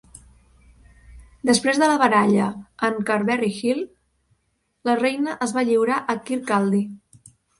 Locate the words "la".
1.91-1.97, 4.91-4.97